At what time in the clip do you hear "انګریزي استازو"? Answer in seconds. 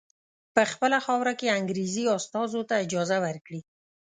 1.59-2.61